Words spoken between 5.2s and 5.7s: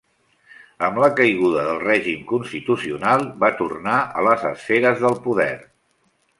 poder.